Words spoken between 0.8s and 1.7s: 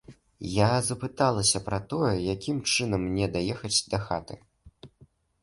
запыталася